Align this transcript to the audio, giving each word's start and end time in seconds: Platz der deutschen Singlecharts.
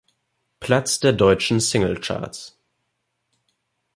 Platz 0.59 0.99
der 0.99 1.13
deutschen 1.13 1.59
Singlecharts. 1.59 2.57